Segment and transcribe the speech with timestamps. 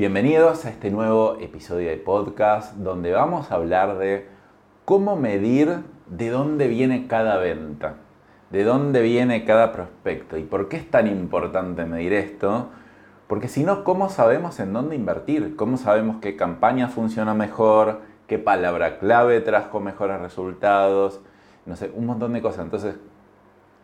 [0.00, 4.26] Bienvenidos a este nuevo episodio de podcast donde vamos a hablar de
[4.86, 7.96] cómo medir de dónde viene cada venta,
[8.48, 12.70] de dónde viene cada prospecto y por qué es tan importante medir esto.
[13.26, 15.54] Porque si no, ¿cómo sabemos en dónde invertir?
[15.54, 18.00] ¿Cómo sabemos qué campaña funciona mejor?
[18.26, 21.20] ¿Qué palabra clave trajo mejores resultados?
[21.66, 22.64] No sé, un montón de cosas.
[22.64, 22.96] Entonces,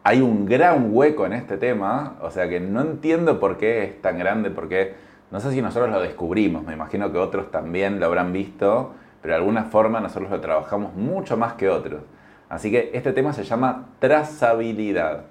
[0.03, 4.01] hay un gran hueco en este tema, o sea que no entiendo por qué es
[4.01, 8.07] tan grande, porque no sé si nosotros lo descubrimos, me imagino que otros también lo
[8.07, 12.03] habrán visto, pero de alguna forma nosotros lo trabajamos mucho más que otros.
[12.49, 15.25] Así que este tema se llama trazabilidad.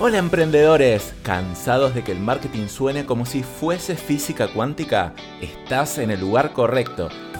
[0.00, 5.12] Hola emprendedores, ¿cansados de que el marketing suene como si fuese física cuántica?
[5.40, 7.08] Estás en el lugar correcto.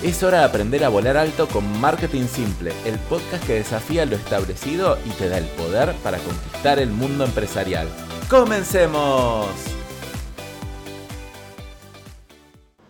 [0.00, 4.14] Es hora de aprender a volar alto con Marketing Simple, el podcast que desafía lo
[4.14, 7.88] establecido y te da el poder para conquistar el mundo empresarial.
[8.30, 9.48] ¡Comencemos!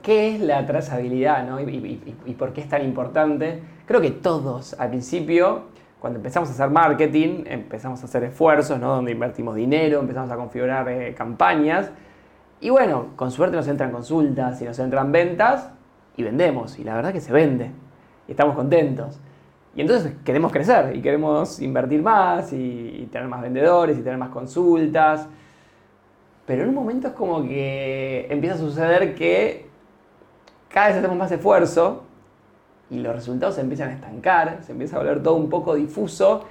[0.02, 3.62] ¿Qué es la trazabilidad ¿Y, por qué es tan importante?
[3.86, 5.62] Creo que todos al principio,
[6.00, 8.96] cuando empezamos a hacer marketing, empezamos a hacer esfuerzos, ¿no?
[8.96, 11.90] donde invertimos dinero, empezamos a configurar eh, campañas.
[12.60, 15.70] Y bueno, con suerte nos entran consultas y nos entran ventas
[16.18, 16.78] y vendemos.
[16.78, 17.70] Y la verdad que se vende.
[18.26, 19.18] Y estamos contentos.
[19.74, 24.30] Y entonces queremos crecer y queremos invertir más y, tener más vendedores y tener más
[24.30, 25.28] consultas.
[26.44, 29.68] Pero en un momento es como que empieza a suceder que
[30.68, 32.02] cada vez hacemos más esfuerzo
[32.90, 36.44] y los resultados se empiezan a estancar, se empieza a volver todo un poco difuso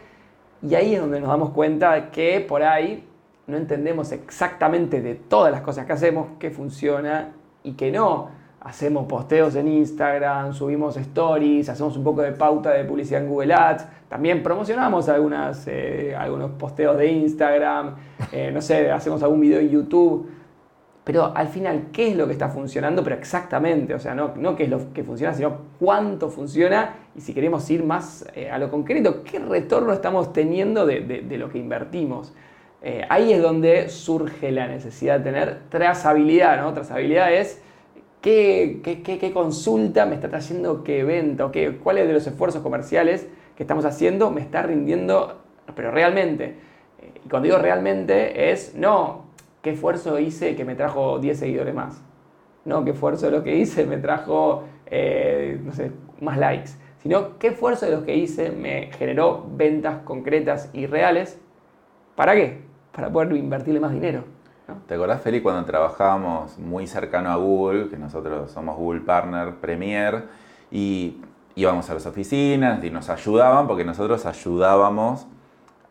[0.61, 3.05] y ahí es donde nos damos cuenta que por ahí
[3.47, 8.36] no entendemos exactamente de todas las cosas que hacemos qué funciona y qué no
[8.67, 13.54] hacemos posteos en Instagram, subimos stories, hacemos un poco de pauta de publicidad en Google
[13.54, 17.95] Ads, también promocionamos algunas, eh, algunos posteos de Instagram,
[18.33, 20.30] eh, no sé, hacemos algún video en YouTube.
[21.05, 23.02] Pero al final, ¿qué es lo que está funcionando?
[23.02, 27.22] Pero exactamente, o sea, no, no qué es lo que funciona, sino cuánto funciona y
[27.22, 31.49] si queremos ir más eh, a lo concreto, qué retorno estamos teniendo de, de, lo
[31.49, 32.34] que invertimos.
[33.10, 36.73] ahí es donde surge la necesidad de tener trazabilidad, ¿no?
[36.73, 37.61] Trazabilidad es
[38.22, 41.52] ¿Qué, consulta me está trayendo qué evento?
[41.52, 45.42] Qué, ¿Cuáles de los esfuerzos comerciales que estamos haciendo me está rindiendo,
[45.76, 46.55] pero realmente?
[47.00, 49.26] Eh, y cuando digo realmente es, no,
[49.61, 52.02] ¿qué esfuerzo hice que me trajo 10 seguidores más?
[52.66, 56.72] No, ¿qué esfuerzo de lo que hice me trajo, eh, no sé, más likes?
[57.02, 61.39] Sino, ¿qué esfuerzo de lo que hice me generó ventas concretas y reales?
[62.16, 62.61] ¿Para qué?
[62.92, 64.36] Para poder invertirle más dinero.
[64.86, 70.26] ¿Te acordás, Feli, cuando trabajábamos muy cercano a Google, que nosotros somos Google Partner Premier,
[70.70, 71.22] y
[71.55, 75.26] íbamos a las oficinas y nos ayudaban porque nosotros ayudábamos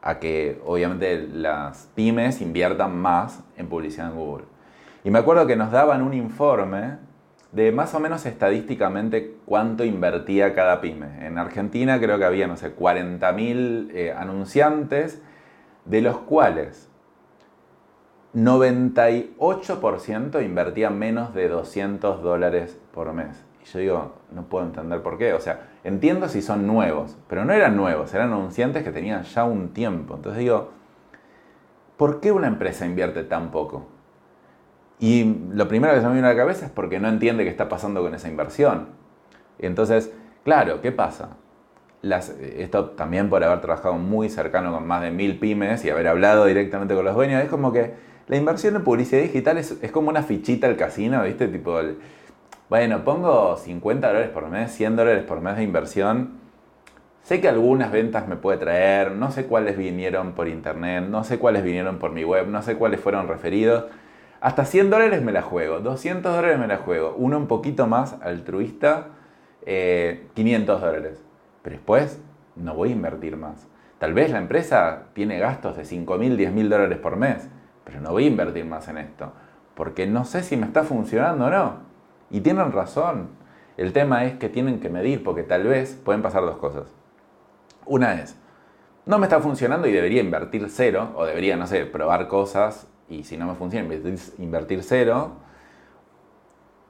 [0.02, 4.44] a que obviamente las pymes inviertan más en publicidad en Google.
[5.04, 6.98] Y me acuerdo que nos daban un informe
[7.52, 11.26] de más o menos estadísticamente cuánto invertía cada pyme.
[11.26, 15.22] En Argentina creo que había, no sé, 40.000 eh, anunciantes,
[15.86, 16.85] de los cuales
[18.36, 23.42] 98% invertía menos de 200 dólares por mes.
[23.62, 25.32] Y yo digo, no puedo entender por qué.
[25.32, 29.44] O sea, entiendo si son nuevos, pero no eran nuevos, eran anunciantes que tenían ya
[29.44, 30.16] un tiempo.
[30.16, 30.68] Entonces digo,
[31.96, 33.86] ¿por qué una empresa invierte tan poco?
[34.98, 37.50] Y lo primero que se me viene a la cabeza es porque no entiende qué
[37.50, 38.88] está pasando con esa inversión.
[39.58, 40.12] Entonces,
[40.44, 41.30] claro, ¿qué pasa?
[42.02, 46.44] esto también por haber trabajado muy cercano con más de mil pymes y haber hablado
[46.44, 47.94] directamente con los dueños, es como que
[48.28, 51.46] la inversión en publicidad digital es, como una fichita al casino, ¿viste?
[51.46, 51.78] Tipo,
[52.68, 56.40] bueno, pongo 50 dólares por mes, 100 dólares por mes de inversión.
[57.22, 61.38] Sé que algunas ventas me puede traer, no sé cuáles vinieron por internet, no sé
[61.38, 63.84] cuáles vinieron por mi web, no sé cuáles fueron referidos.
[64.40, 68.16] Hasta 100 dólares me la juego, 200 dólares me la juego, uno un poquito más
[68.22, 69.08] altruista,
[69.64, 71.24] 500 eh, dólares.
[71.62, 72.20] Pero después
[72.56, 73.68] no voy a invertir más.
[73.98, 77.48] Tal vez la empresa tiene gastos de 5 mil, 10 mil dólares por mes
[77.86, 79.32] pero no voy a invertir más en esto,
[79.74, 81.74] porque no sé si me está funcionando o no.
[82.30, 83.28] Y tienen razón.
[83.76, 86.92] El tema es que tienen que medir, porque tal vez pueden pasar dos cosas.
[87.84, 88.36] Una es,
[89.04, 93.22] no me está funcionando y debería invertir cero, o debería, no sé, probar cosas y
[93.22, 93.88] si no me funciona,
[94.38, 95.36] invertir, cero.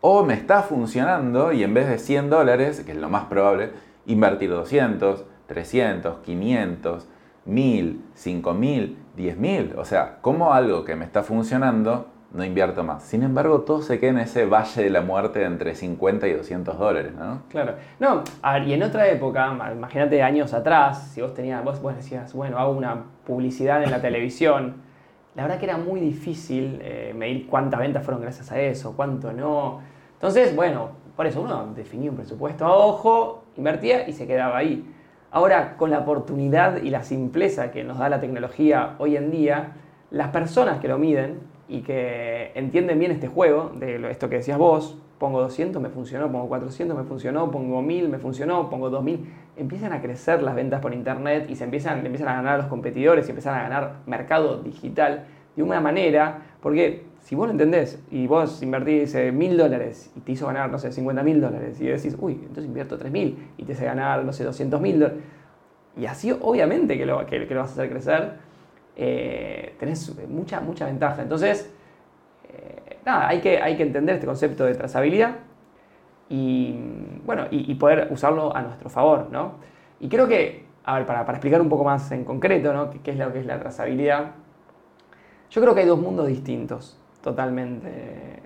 [0.00, 3.72] O me está funcionando y en vez de 100 dólares, que es lo más probable,
[4.06, 7.08] invertir 200, 300, 500,
[7.44, 9.74] 1000, 5000, 10000.
[9.78, 13.02] O sea, como algo que me está funcionando, no invierto más.
[13.02, 16.32] Sin embargo, todo se queda en ese valle de la muerte de entre 50 y
[16.34, 17.42] 200 dólares, ¿no?
[17.48, 17.74] Claro.
[17.98, 18.22] No,
[18.64, 22.72] y en otra época, imagínate años atrás, si vos tenías, vos, vos decías, bueno, hago
[22.72, 24.86] una publicidad en la televisión,
[25.34, 29.32] la verdad que era muy difícil eh, medir cuántas ventas fueron gracias a eso, cuánto
[29.32, 29.80] no.
[30.14, 34.94] Entonces, bueno, por eso uno definía un presupuesto a ojo, invertía y se quedaba ahí.
[35.30, 39.72] Ahora, con la oportunidad y la simpleza que nos da la tecnología hoy en día,
[40.10, 44.56] las personas que lo miden y que entienden bien este juego, de esto que decías
[44.56, 49.26] vos, pongo 200, me funcionó, pongo 400, me funcionó, pongo 1000, me funcionó, pongo 2000,
[49.56, 52.66] empiezan a crecer las ventas por internet y se empiezan, empiezan a ganar a los
[52.66, 55.24] competidores y empiezan a ganar mercado digital
[55.56, 60.20] de una manera, porque si vos lo entendés y vos invertís eh, mil dólares y
[60.20, 63.48] te hizo ganar, no sé, 50 mil dólares y decís, uy, entonces invierto 3 mil
[63.56, 65.24] y te hace ganar, no sé, 200 mil dólares.
[65.96, 68.34] Y así obviamente que lo, que, lo vas a hacer crecer,
[68.94, 71.20] eh, tenés mucha, mucha ventaja.
[71.22, 71.68] Entonces,
[72.48, 75.34] eh, nada, hay que, hay que entender este concepto de trazabilidad
[76.28, 76.78] y,
[77.24, 79.54] bueno, y, poder usarlo a nuestro favor, ¿no?
[79.98, 82.88] Y creo que, a ver, para, para explicar un poco más en concreto, ¿no?
[82.88, 84.30] ¿Qué, ¿Qué es lo que es la trazabilidad?
[85.50, 88.40] Yo creo que hay dos mundos distintos totalmente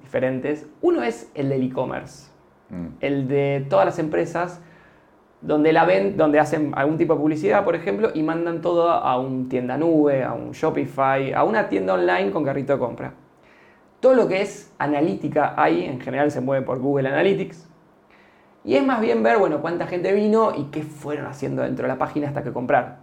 [0.00, 0.66] diferentes.
[0.80, 2.30] Uno es el del e-commerce,
[2.70, 2.86] mm.
[3.00, 4.62] el de todas las empresas
[5.42, 9.18] donde la ven, donde hacen algún tipo de publicidad, por ejemplo, y mandan todo a
[9.18, 13.12] un tienda nube, a un Shopify, a una tienda online con carrito de compra.
[14.00, 17.68] Todo lo que es analítica ahí, en general se mueve por Google Analytics.
[18.64, 21.88] Y es más bien ver, bueno, cuánta gente vino y qué fueron haciendo dentro de
[21.88, 23.00] la página hasta que comprar.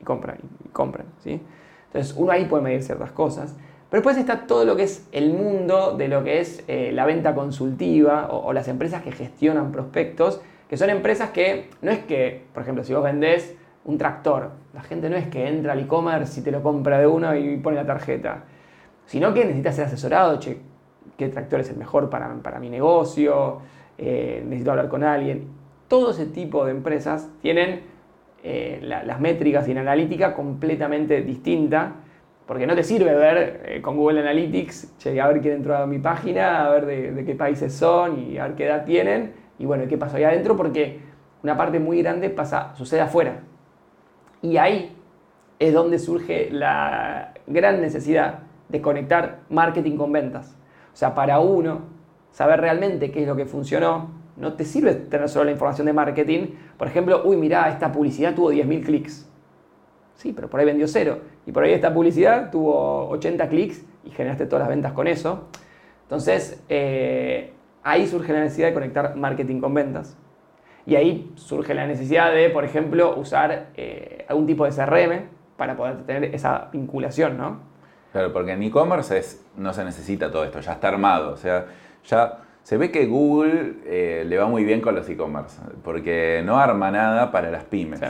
[0.00, 1.40] Y compran, y compran, ¿sí?
[1.86, 3.56] Entonces uno ahí puede medir ciertas cosas.
[3.90, 7.06] Pero después está todo lo que es el mundo de lo que es eh, la
[7.06, 12.42] venta consultiva o, las empresas que gestionan prospectos, que son empresas que no es que,
[12.52, 13.54] por ejemplo, si vos vendés
[13.84, 17.06] un tractor, la gente no es que entra al e-commerce y te lo compra de
[17.06, 18.42] uno y pone la tarjeta,
[19.06, 20.58] sino que necesita ser asesorado, che,
[21.16, 23.60] qué tractor es el mejor para, para mi negocio,
[23.98, 25.46] eh, necesito hablar con alguien.
[25.86, 27.82] Todo ese tipo de empresas tienen
[28.42, 31.94] eh, las métricas y la analítica completamente distinta
[32.46, 35.86] porque no te sirve ver eh, con Google Analytics, che, a ver quién entró a
[35.86, 39.34] mi página, a ver de, qué países son y a ver qué edad tienen.
[39.58, 41.00] Y bueno, qué pasó ahí adentro, porque
[41.42, 43.40] una parte muy grande pasa, sucede afuera.
[44.42, 44.96] Y ahí
[45.58, 50.56] es donde surge la gran necesidad de conectar marketing con ventas.
[50.92, 51.80] O sea, para uno,
[52.30, 55.92] saber realmente qué es lo que funcionó, no te sirve tener solo la información de
[55.94, 56.48] marketing.
[56.76, 59.28] Por ejemplo, uy, mira, esta publicidad tuvo 10.000 clics.
[60.14, 61.20] Sí, pero por ahí vendió cero.
[61.46, 65.48] Y por ahí esta publicidad tuvo 80 clics y generaste todas las ventas con eso.
[66.02, 67.52] Entonces, eh,
[67.82, 70.16] ahí surge la necesidad de conectar marketing con ventas.
[70.86, 75.76] Y ahí surge la necesidad de, por ejemplo, usar eh, algún tipo de CRM para
[75.76, 77.60] poder tener esa vinculación, ¿no?
[78.12, 81.32] Claro, porque en e-commerce no se necesita todo esto, ya está armado.
[81.32, 81.66] O sea,
[82.04, 86.58] ya se ve que Google eh, le va muy bien con los e-commerce, porque no
[86.58, 88.00] arma nada para las pymes.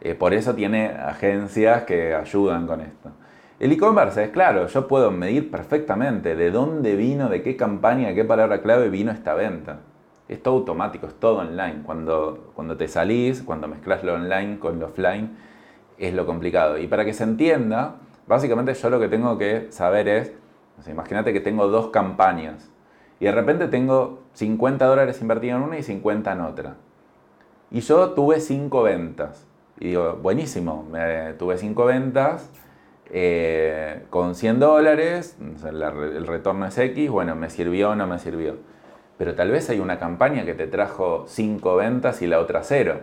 [0.00, 3.10] Eh, por eso tiene agencias que ayudan con esto.
[3.58, 8.14] El e-commerce es claro, yo puedo medir perfectamente de dónde vino, de qué campaña, de
[8.14, 9.80] qué palabra clave vino esta venta.
[10.28, 11.82] Es todo automático, es todo online.
[11.84, 15.36] Cuando, cuando te salís, cuando mezclas lo online con lo offline,
[15.98, 16.78] es lo complicado.
[16.78, 17.96] Y para que se entienda,
[18.28, 20.32] básicamente yo lo que tengo que saber es,
[20.86, 22.70] imagínate que tengo dos campañas
[23.18, 26.76] y de repente tengo 50 dólares invertidos en una y 50 en otra.
[27.72, 29.47] Y yo tuve 5 ventas.
[29.80, 30.86] Y digo, buenísimo,
[31.38, 32.50] tuve cinco ventas
[33.10, 38.56] eh, con 100 dólares, el retorno es X, bueno, me sirvió o no me sirvió.
[39.16, 43.00] Pero tal vez hay una campaña que te trajo cinco ventas y la otra cero.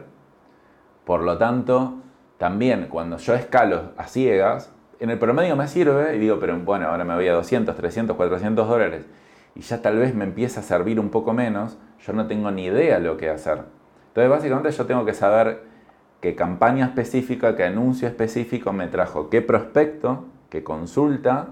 [1.04, 2.02] Por lo tanto,
[2.38, 6.88] también cuando yo escalo a ciegas, en el promedio me sirve y digo, pero bueno,
[6.88, 9.06] ahora me voy a 200, 300, 400 dólares
[9.56, 12.66] y ya tal vez me empieza a servir un poco menos, yo no tengo ni
[12.66, 13.64] idea lo que hacer.
[14.10, 15.64] Entonces básicamente yo tengo que saber
[16.26, 21.50] qué campaña específica, qué anuncio específico me trajo qué prospecto, qué consulta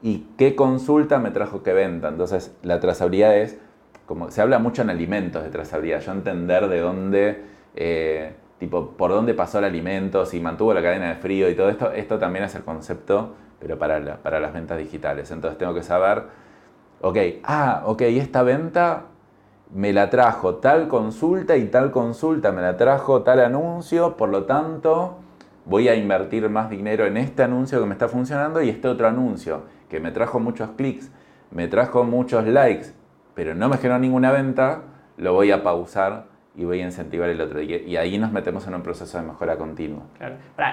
[0.00, 2.08] y qué consulta me trajo qué venta.
[2.08, 3.58] Entonces la trazabilidad es,
[4.06, 7.42] como se habla mucho en alimentos de trazabilidad, yo entender de dónde,
[7.76, 11.68] eh, tipo, por dónde pasó el alimento, si mantuvo la cadena de frío y todo
[11.68, 15.30] esto, esto también es el concepto, pero para, para las ventas digitales.
[15.32, 16.22] Entonces tengo que saber,
[17.02, 19.02] ok, ah, ok, esta venta
[19.74, 24.44] me la trajo tal consulta y tal consulta me la trajo tal anuncio, por lo
[24.44, 25.18] tanto
[25.64, 29.08] voy a invertir más dinero en este anuncio que me está funcionando y este otro
[29.08, 31.10] anuncio que me trajo muchos clics,
[31.50, 32.92] me trajo muchos likes,
[33.34, 34.82] pero no me generó ninguna venta,
[35.16, 37.60] lo voy a pausar y voy a incentivar el otro.
[37.60, 40.04] Y, ahí nos metemos en un proceso de mejora continua.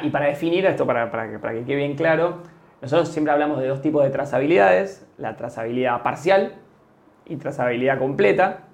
[0.03, 2.43] Y para definir esto, para, para, que, para que quede bien claro,
[2.81, 6.53] nosotros siempre hablamos de dos tipos de trazabilidades, la trazabilidad parcial
[7.25, 8.67] y trazabilidad completa.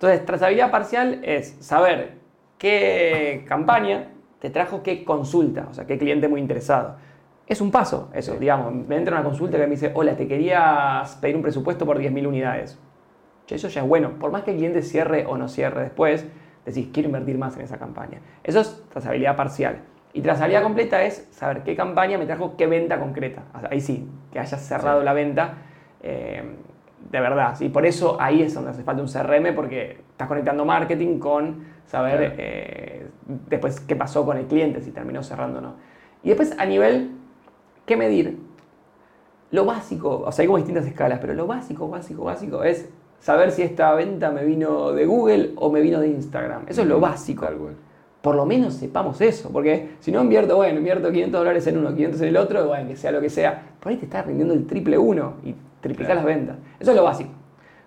[0.00, 2.12] Entonces, trazabilidad parcial es saber
[2.56, 6.96] qué campaña te trajo qué consulta, o sea, qué cliente muy interesado.
[7.46, 11.16] Es un paso, eso, digamos, me entra una consulta que me dice, hola, te querías
[11.16, 12.78] pedir un presupuesto por 10.000 unidades.
[13.46, 16.26] Eso ya es bueno, por más que el cliente cierre o no cierre después,
[16.64, 18.22] decís, quiero invertir más en esa campaña.
[18.42, 19.82] Eso es trazabilidad parcial.
[20.14, 23.42] Y trazabilidad completa es saber qué campaña me trajo qué venta concreta.
[23.70, 25.58] ahí sí, que hayas cerrado la venta
[26.02, 26.42] eh,
[27.10, 27.58] de verdad.
[27.60, 31.64] Y por eso ahí es donde hace falta un CRM porque estás conectando marketing con
[31.86, 33.06] saber eh,
[33.48, 35.74] después qué pasó con el cliente, si terminó cerrando o no.
[36.22, 37.12] Y después a nivel,
[37.86, 38.38] ¿qué medir?
[39.50, 42.88] Lo básico, o sea, hay como distintas escalas, pero lo básico, básico, básico es
[43.18, 46.64] saber si esta venta me vino de Google o me vino de Instagram.
[46.68, 47.46] Eso es lo básico.
[48.22, 51.94] Por lo menos sepamos eso, porque si no invierto, bueno, invierto 500 dólares en uno,
[51.94, 54.52] 500 en el otro, bueno, que sea lo que sea, por ahí te está rindiendo
[54.52, 56.56] el triple uno y triplicar las ventas.
[56.78, 57.30] Eso es lo básico.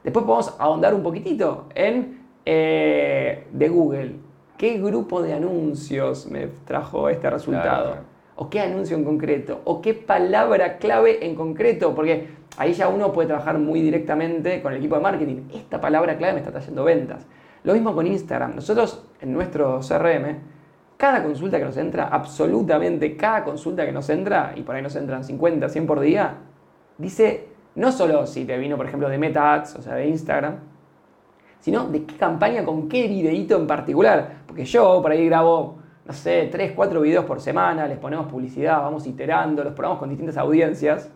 [0.03, 4.15] Después podemos ahondar un poquitito en eh, de Google.
[4.57, 7.97] ¿Qué grupo de anuncios me trajo este resultado?
[8.35, 9.61] ¿O qué anuncio en concreto?
[9.65, 11.93] ¿O qué palabra clave en concreto?
[11.93, 15.35] Porque ahí ya uno puede trabajar muy directamente con el equipo de marketing.
[15.53, 17.25] Esta palabra clave me está trayendo ventas.
[17.63, 18.55] Lo mismo con Instagram.
[18.55, 20.37] Nosotros en nuestro CRM,
[20.97, 24.95] cada consulta que nos entra, absolutamente cada consulta que nos entra, y por ahí nos
[24.95, 26.35] entran 50, 100 por día,
[26.97, 30.57] dice no solo si te vino, por ejemplo, de Meta Ads, o sea, de Instagram,
[31.59, 34.43] sino de qué campaña, con qué videíto en particular.
[34.45, 38.81] Porque yo por ahí grabo, no sé, 3, 4 videos por semana, les ponemos publicidad,
[38.81, 41.09] vamos iterando, los probamos con distintas audiencias.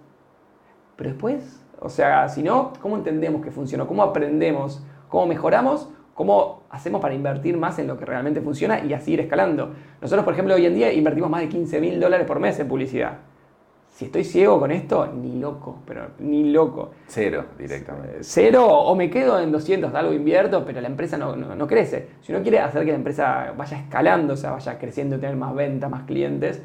[0.96, 3.86] Pero después, o sea, si no, ¿cómo entendemos que funcionó?
[3.86, 4.84] ¿Cómo aprendemos?
[5.10, 5.90] ¿Cómo mejoramos?
[6.18, 9.72] ¿Cómo hacemos para invertir más en lo que realmente funciona y así ir escalando?
[10.02, 12.68] Nosotros, por ejemplo, hoy en día invertimos más de 15 mil dólares por mes en
[12.68, 13.20] publicidad.
[13.88, 16.90] Si estoy ciego con esto, ni loco, pero ni loco.
[17.06, 18.18] Cero directamente.
[18.22, 22.08] Cero o me quedo en 200, algo invierto, pero la empresa no, no, crece.
[22.22, 25.54] Si uno quiere hacer que la empresa vaya escalando, o sea, vaya creciendo, tener más
[25.54, 26.64] ventas, más clientes,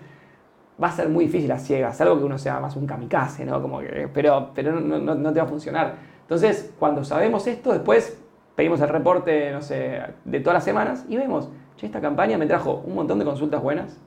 [0.83, 3.61] va a ser muy difícil a ciegas, algo que uno sea más un kamikaze, ¿no?
[3.61, 5.97] Como que, pero pero no, no te va a funcionar.
[6.23, 8.22] Entonces, cuando sabemos esto, después
[8.55, 12.47] pedimos el reporte, no sé, de todas las semanas y vemos, che, esta campaña me
[12.47, 14.01] trajo un montón de consultas buenas,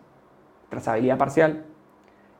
[0.69, 1.65] trazabilidad parcial,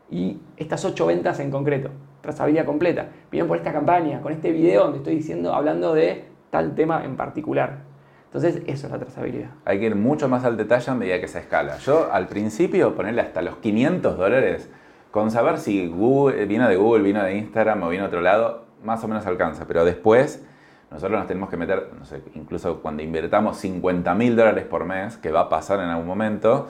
[0.09, 1.89] y estas ocho ventas en concreto,
[2.21, 3.07] trazabilidad completa.
[3.31, 7.15] Vienen por esta campaña, con este video donde estoy diciendo, hablando de tal tema en
[7.15, 7.79] particular.
[8.25, 9.49] Entonces, eso es la trazabilidad.
[9.63, 11.77] Hay que ir mucho más al detalle a medida que se escala.
[11.77, 14.69] Yo al principio ponerle hasta los 500 dólares,
[15.11, 18.65] con saber si Google, vino de Google, vino de Instagram o vino de otro lado,
[18.83, 19.65] más o menos alcanza.
[19.67, 20.45] Pero después
[20.91, 25.17] nosotros nos tenemos que meter, no sé, incluso cuando invertamos 50 mil dólares por mes,
[25.17, 26.67] que va a pasar en algún momento,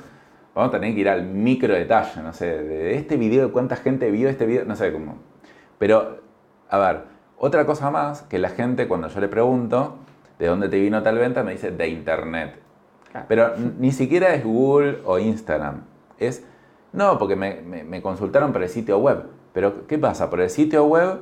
[0.54, 4.10] vamos a tener que ir al micro detalle, no sé, de este video, cuánta gente
[4.10, 5.18] vio este video, no sé cómo.
[5.78, 6.22] Pero,
[6.70, 7.04] a ver,
[7.38, 9.98] otra cosa más que la gente cuando yo le pregunto
[10.40, 12.60] de dónde te vino tal venta, me dice de internet.
[13.28, 15.84] Pero ni siquiera es Google o Instagram.
[16.18, 16.46] Es,
[16.92, 19.24] no, porque me, me consultaron por el sitio web.
[19.54, 20.30] Pero, ¿qué pasa?
[20.30, 21.22] Por el sitio web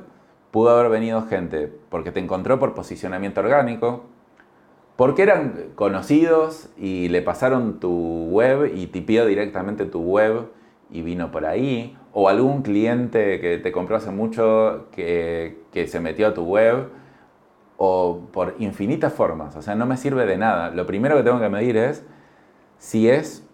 [0.54, 4.04] pudo haber venido gente porque te encontró por posicionamiento orgánico,
[4.94, 10.46] porque eran conocidos y le pasaron tu web y tipió directamente tu web
[10.92, 15.56] y vino por ahí, o algún cliente que te compró hace mucho que,
[15.88, 16.86] se metió a tu web,
[17.76, 20.70] o por infinitas formas, o sea, no me sirve de nada.
[20.70, 22.06] Lo primero que tengo que medir es
[22.78, 23.44] si es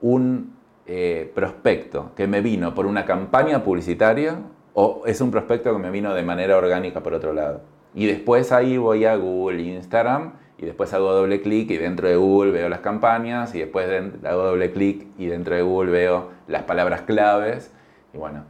[0.00, 0.56] un
[0.86, 4.38] eh, prospecto que me vino por una campaña publicitaria
[4.74, 7.60] o es un prospecto que me vino de manera orgánica por otro lado.
[7.94, 12.16] Y después ahí voy a Google, Instagram, y después hago doble clic y dentro de
[12.16, 13.88] Google veo las campañas, y después
[14.24, 17.72] hago doble clic y dentro de Google veo las palabras claves,
[18.12, 18.44] y bueno.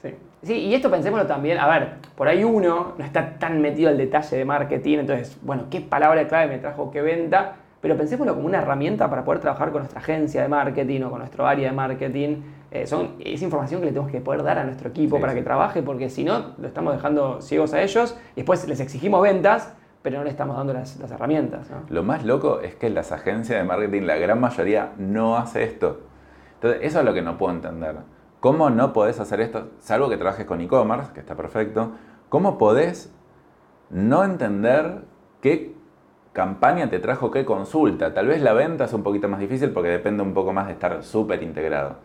[0.00, 0.14] Sí.
[0.42, 3.98] sí, y esto pensémoslo también, a ver, por ahí uno no está tan metido al
[3.98, 7.56] detalle de marketing, entonces, bueno, ¿qué palabra clave me trajo qué venta?
[7.80, 11.18] Pero pensémoslo como una herramienta para poder trabajar con nuestra agencia de marketing o con
[11.18, 12.36] nuestro área de marketing
[12.82, 15.42] eh, son, es información que le tenemos que poder dar a nuestro equipo para que
[15.42, 19.74] trabaje, porque si no, lo estamos dejando ciegos a ellos y después les exigimos ventas,
[20.02, 21.68] pero no le estamos dando las, herramientas.
[21.88, 26.00] Lo más loco es que las agencias de marketing, la gran mayoría, no hace esto.
[26.54, 27.96] Entonces, eso es lo que no puedo entender.
[28.40, 31.92] ¿Cómo no podés hacer esto, salvo que trabajes con e-commerce, que está perfecto?
[32.28, 33.12] ¿Cómo podés
[33.90, 35.02] no entender
[35.40, 35.74] qué
[36.32, 38.14] campaña te trajo qué consulta?
[38.14, 40.74] Tal vez la venta es un poquito más difícil porque depende un poco más de
[40.74, 41.96] estar súper integrado.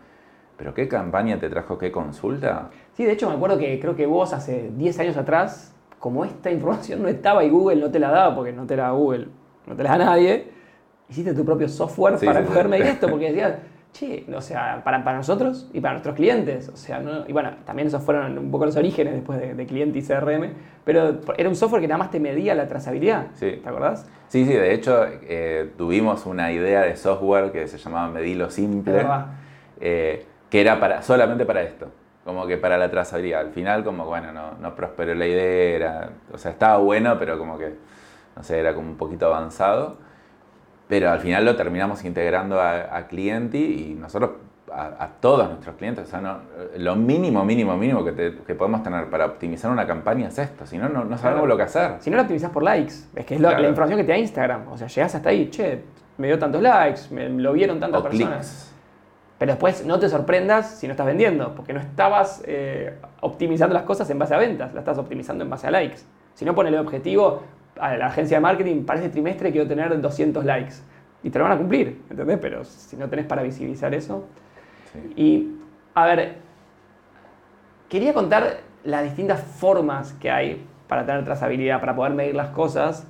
[0.62, 2.70] ¿Pero qué campaña te trajo qué consulta?
[2.94, 6.52] Sí, de hecho me acuerdo que creo que vos hace 10 años atrás, como esta
[6.52, 9.30] información no estaba y Google no te la daba, porque no te la da Google,
[9.66, 10.50] no te la da nadie,
[11.10, 12.52] hiciste tu propio software Sí, para sí, sí.
[12.52, 13.56] poder medir esto, porque decías,
[13.92, 17.54] che, o sea, para, para nosotros y para nuestros clientes, o sea, no- y bueno,
[17.66, 20.48] también esos fueron un poco los orígenes después de, de cliente y CRM,
[20.86, 23.60] pero era un software que nada más te medía la trazabilidad, Sí.
[23.64, 24.08] ¿te acordás?
[24.28, 29.08] Sí, sí, de hecho eh, tuvimos una idea de software que se llamaba Medilo Simple,
[29.84, 31.88] eh, que era para, solamente para esto,
[32.26, 33.40] como que para la trazabilidad.
[33.40, 37.40] Al final como, bueno, no, no prosperó la idea, era- o sea, estaba bueno, pero
[37.40, 37.74] como que,
[38.36, 39.98] no sé, era como un poquito avanzado.
[40.88, 44.32] Pero al final lo terminamos integrando a, a Clienti y nosotros,
[44.74, 46.40] a, a todos nuestros clientes, o sea, no-
[46.78, 50.66] lo mínimo, mínimo, mínimo que, te- que podemos tener para optimizar una campaña es esto,
[50.66, 51.46] si no, no, no sabemos Claro.
[51.48, 51.92] lo que hacer.
[52.00, 53.64] Si no lo optimizás por likes, es que es lo- Claro.
[53.64, 55.82] la información que te da Instagram, o sea, llegás hasta ahí, che,
[56.18, 58.38] me dio tantos likes, me, lo vieron tantas O personas.
[58.48, 58.71] clics.
[59.42, 63.82] Pero después no te sorprendas si no estás vendiendo, porque no estabas eh, optimizando las
[63.82, 65.98] cosas en base a ventas, las estás optimizando en base a likes.
[66.36, 67.42] Si no, ponele objetivo
[67.80, 70.76] a la agencia de marketing, para este trimestre quiero tener 200 likes.
[71.24, 72.38] Y te lo van a cumplir, ¿entendés?
[72.40, 74.26] Pero si no tenés para visibilizar eso.
[74.94, 75.14] Sí.
[75.16, 75.58] Y,
[75.96, 76.36] a ver,
[77.90, 83.08] quería contar las distintas formas que hay para tener trazabilidad, para poder medir las cosas.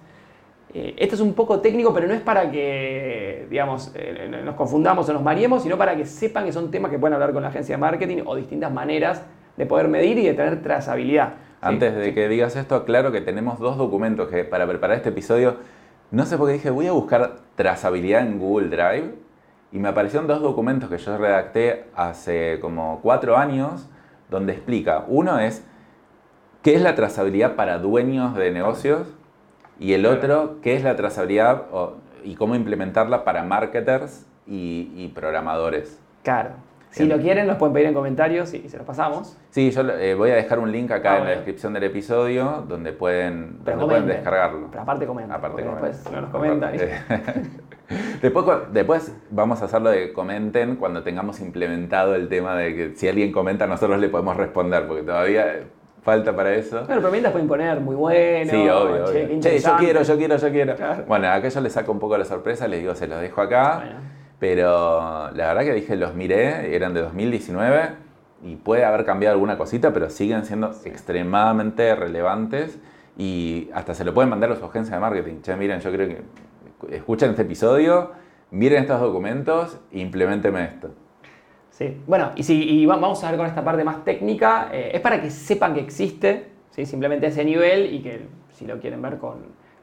[0.74, 5.08] Eh, esto es un poco técnico, pero no es para que, digamos, eh, nos confundamos
[5.10, 7.50] o nos mareemos, sino para que sepan que son temas que pueden hablar con la
[7.50, 9.24] agencia de marketing o distintas maneras
[9.58, 11.30] de poder medir y de tener trazabilidad.
[11.30, 11.60] ¿sí?
[11.62, 15.58] Antes de que digas esto, aclaro que tenemos dos documentos que para preparar este episodio,
[16.10, 19.16] no sé por qué dije, voy a buscar trazabilidad en Google Drive
[19.74, 23.90] y me aparecieron dos documentos que yo redacté hace como cuatro años
[24.30, 25.66] donde explica, uno es
[26.62, 29.08] qué es la trazabilidad para dueños de negocios
[29.82, 31.64] y el otro qué es la trazabilidad
[32.24, 36.00] y cómo implementarla para marketers y, y programadores.
[36.24, 36.52] Claro.
[36.92, 39.38] Si lo quieren, nos pueden pedir en comentarios y se los pasamos.
[39.52, 42.66] Sí, yo eh, voy a dejar un link acá Ah, en la descripción del episodio
[42.68, 44.68] donde pueden, pueden descargarlo.
[44.70, 45.38] Pero aparte comentan.
[45.38, 45.92] Aparte comenten.
[45.92, 46.74] después no nos comentan.
[46.76, 47.50] Aparte-
[48.22, 52.96] después, cu- después vamos a hacerlo de comenten cuando tengamos implementado el tema de que
[52.96, 55.62] si alguien comenta nosotros le podemos responder, porque todavía
[56.02, 56.84] falta para eso.
[56.86, 58.52] Bueno, pero mientras pueden poner muy bueno.
[58.52, 59.28] Sí, obvio, che, obvio.
[59.28, 60.76] qué Che, yo quiero, yo quiero, yo quiero.
[60.76, 61.04] Claro.
[61.08, 63.84] Bueno, acá yo les saco un poco la sorpresa, les digo, se los dejo acá.
[63.84, 64.00] Bueno.
[64.40, 67.90] Pero la verdad que dije, los miré, eran de 2019
[68.44, 72.80] y puede haber cambiado alguna cosita, pero siguen siendo extremadamente relevantes
[73.18, 75.42] y hasta se lo pueden mandar a su agencia de marketing.
[75.42, 78.14] Che, miren, yo creo que escuchen este episodio,
[78.50, 80.90] miren estos documentos e implementenme esto.
[82.08, 85.30] Bueno, y, si, vamos a ver con esta parte más técnica, eh, es para que
[85.30, 86.86] sepan que existe, ¿sí?
[86.86, 89.38] simplemente ese nivel y que si lo quieren ver con,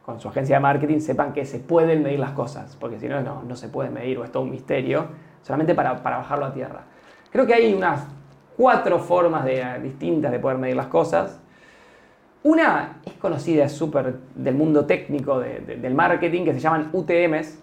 [0.04, 3.20] con su agencia de marketing, sepan que se pueden medir las cosas, porque si no,
[3.22, 5.06] no, no se puede medir o es todo un misterio,
[5.42, 6.82] solamente para, para bajarlo a tierra.
[7.30, 8.06] Creo que hay unas
[8.56, 11.40] cuatro formas de- distintas de poder medir las cosas.
[12.42, 16.90] Una es conocida, es súper del mundo técnico de- de- del marketing, que se llaman
[16.92, 17.58] UTMs,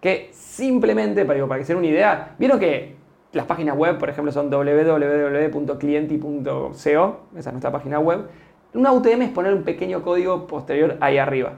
[0.00, 2.99] que simplemente, para, digo, para que se den una idea, vieron que
[3.32, 8.26] las páginas web, por ejemplo, son www.clienti.co, esa es nuestra página web.
[8.74, 11.54] Una UTM es poner un pequeño código posterior ahí arriba.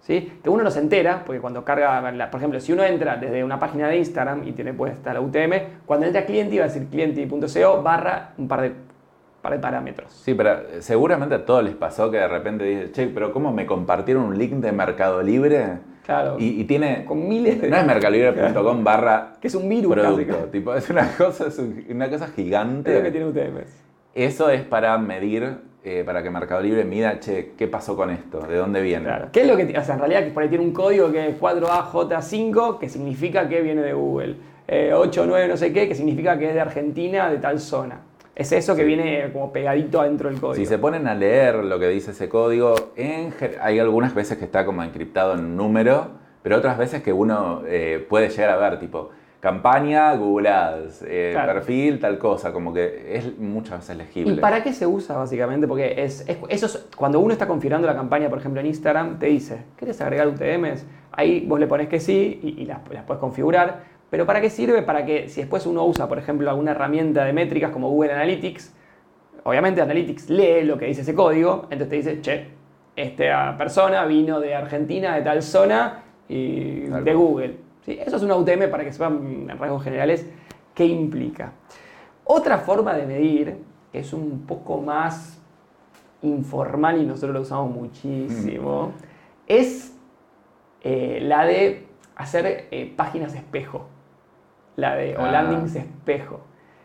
[0.00, 0.32] ¿sí?
[0.42, 3.58] Que uno no se entera, porque cuando carga, por ejemplo, si uno entra desde una
[3.58, 6.88] página de Instagram y tiene puesta la UTM, cuando entra a clienti va a decir
[6.88, 8.72] clienti.co barra un par de,
[9.40, 10.12] par de parámetros.
[10.12, 13.52] Sí, pero eh, seguramente a todos les pasó que de repente dicen, che, pero ¿cómo
[13.52, 15.91] me compartieron un link de Mercado Libre?
[16.04, 16.36] Claro.
[16.38, 17.04] Y, y tiene...
[17.04, 17.68] con miles de...
[17.70, 20.36] No es mercadolibre.com barra que es un virus producto.
[20.38, 20.50] casi.
[20.50, 22.90] Tipo, es una cosa, es un- una cosa gigante.
[22.90, 23.82] Es lo que tiene UTMs.
[24.14, 28.40] Eso es para medir, eh, para que Mercado Libre mida, che, ¿qué pasó con esto?
[28.40, 29.04] ¿De dónde viene?
[29.06, 29.28] Claro.
[29.32, 31.28] ¿Qué es lo que ti- O sea, en realidad por ahí tiene un código que
[31.28, 34.36] es 4AJ5, que significa que viene de Google.
[34.68, 38.00] Eh, 89 no sé qué, que significa que es de Argentina, de tal zona.
[38.34, 40.54] Es eso que viene como pegadito adentro del código.
[40.54, 44.44] Si se ponen a leer lo que dice ese código, en hay algunas veces que
[44.46, 48.78] está como encriptado en número, pero otras veces que uno eh, puede llegar a ver,
[48.80, 51.52] tipo, campaña, Google Ads, eh, Claro.
[51.54, 54.34] perfil, tal cosa, como que es muchas veces legible.
[54.34, 55.66] ¿Y para qué se usa básicamente?
[55.68, 59.18] Porque es, es- eso es- cuando uno está configurando la campaña, por ejemplo en Instagram,
[59.18, 60.86] te dice, ¿quieres agregar UTMs?
[61.12, 63.91] Ahí vos le pones que sí y, y las, las puedes configurar.
[64.12, 64.82] Pero ¿para qué sirve?
[64.82, 68.70] Para que si después uno usa, por ejemplo, alguna herramienta de métricas como Google Analytics,
[69.44, 72.48] obviamente Analytics lee lo que dice ese código, entonces te dice, che,
[72.94, 77.26] esta persona vino de Argentina, de tal zona y Tal de cual.
[77.26, 77.56] Google.
[77.86, 77.98] ¿Sí?
[78.04, 80.28] Eso es una UTM para que sepan en rasgos generales
[80.74, 81.52] qué implica.
[82.24, 83.56] Otra forma de medir,
[83.92, 85.40] que es un poco más
[86.20, 88.92] informal y nosotros lo usamos muchísimo,
[89.46, 89.96] es
[90.82, 93.88] eh, la de hacer eh, páginas espejo.
[94.76, 95.30] La de, Ah.
[95.30, 96.40] landings espejo.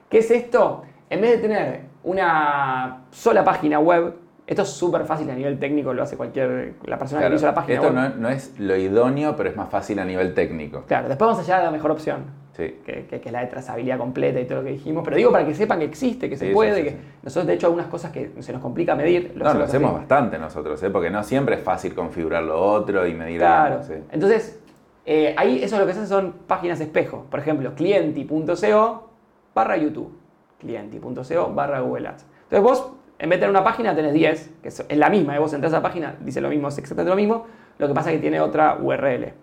[0.10, 0.84] ¿Qué es esto?
[1.10, 4.14] En vez de tener una sola página web
[4.46, 7.46] Esto es súper fácil a nivel técnico, lo hace cualquier, la persona Claro, que hizo
[7.48, 7.96] la página esto web.
[7.96, 10.86] no, no es lo idóneo, pero es más fácil a nivel técnico.
[10.88, 12.78] Claro, después vamos allá de la mejor opción, Sí.
[12.86, 15.04] que, que- que es la de trazabilidad completa y todo lo que dijimos.
[15.04, 17.54] Pero digo para que sepan que existe, que se Sí, puede, sí, que nosotros de
[17.56, 19.34] hecho algunas cosas que se nos complica medir.
[19.36, 20.00] No, lo hacemos así.
[20.00, 20.90] bastante nosotros, ¿eh?
[20.92, 23.84] porque no siempre es fácil configurar lo otro y medir Claro.
[23.84, 23.96] sí.
[24.14, 24.62] Entonces,
[25.10, 27.28] eh, ahí eso lo que se hace son páginas espejo.
[27.32, 29.10] Por ejemplo, clienti.co
[29.56, 30.12] barra YouTube.
[30.60, 32.26] Clienti.co barra Google Ads.
[32.44, 35.38] Entonces vos, en vez de tener una página, tenés 10, que es la misma.
[35.38, 35.40] ¿eh?
[35.40, 37.46] Vos entras a esa página, dice lo mismo, es exactamente lo mismo.
[37.78, 39.34] Lo que pasa es que tiene otra URL.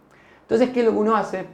[0.43, 1.47] Entonces, ¿qué es lo que uno hace?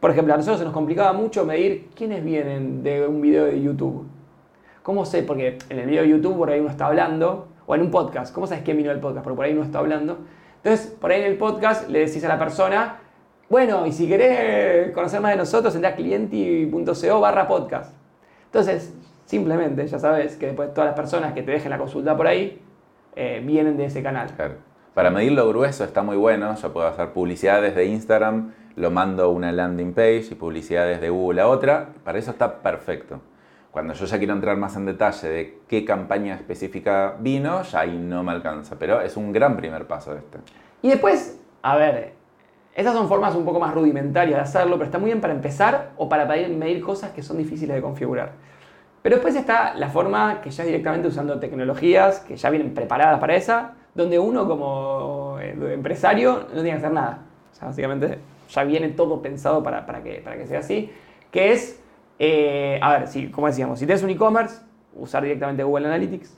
[0.00, 3.60] Por ejemplo, a nosotros se nos complicaba mucho medir quiénes vienen de un video de
[3.60, 4.06] YouTube.
[4.82, 5.22] ¿Cómo sé?
[5.22, 8.34] Porque en el video de YouTube por ahí uno está hablando, o en un podcast,
[8.34, 9.22] ¿cómo sabes quién vino del podcast?
[9.22, 10.16] Porque por ahí uno está hablando.
[10.62, 13.00] Entonces, por ahí en el podcast le decís a la persona,
[13.48, 17.94] bueno, y si querés conocer más de nosotros, entra a clienti.co barra podcast.
[18.46, 18.94] Entonces,
[19.26, 22.60] simplemente ya sabes que después todas las personas que te dejen la consulta por ahí
[23.16, 24.30] eh, vienen de ese canal.
[24.34, 24.54] Claro.
[24.94, 26.54] Para medir lo grueso está muy bueno.
[26.54, 31.10] Yo puedo hacer publicidad desde Instagram, lo mando a una landing page y publicidad desde
[31.10, 31.88] Google a otra.
[32.04, 33.20] Para eso está perfecto.
[33.72, 37.98] Cuando yo ya quiero entrar más en detalle de qué campaña específica vino, ya ahí
[37.98, 38.76] no me alcanza.
[38.78, 40.38] Pero es un gran primer paso este.
[40.80, 42.12] Y después, a ver,
[42.74, 45.92] estas son formas un poco más rudimentarias de hacerlo, pero está muy bien para empezar
[45.96, 48.32] o para medir, cosas que son difíciles de configurar.
[49.00, 53.20] Pero después está la forma que ya es directamente usando tecnologías que ya vienen preparadas
[53.20, 57.18] para esa, donde uno como eh, empresario no tiene que hacer nada.
[57.52, 60.90] O sea, básicamente ya viene todo pensado para, para que, para que sea así,
[61.30, 61.80] que es,
[62.18, 64.60] eh, a ver, si, como decíamos, si tienes un e-commerce,
[64.96, 66.36] usar directamente Google Analytics,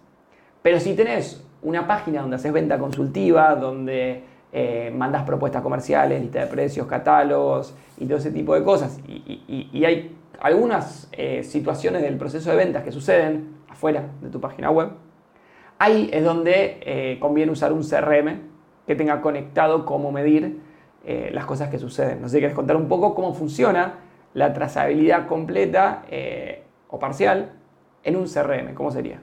[0.61, 6.40] pero si tenés una página donde haces venta consultiva, donde eh, mandas propuestas comerciales, lista
[6.40, 12.16] de precios, catálogos y todo ese tipo de cosas, y, hay algunas eh, situaciones del
[12.16, 14.90] proceso de ventas que suceden afuera de tu página web,
[15.78, 18.40] ahí es donde eh, conviene usar un CRM
[18.87, 20.64] que tenga conectado cómo medir
[21.30, 22.20] las cosas que suceden.
[22.20, 24.00] No sé, ¿quieres contar un poco cómo funciona
[24.35, 26.02] la trazabilidad completa
[26.88, 27.52] o parcial
[28.02, 28.74] en un CRM?
[28.74, 29.20] ¿Cómo sería?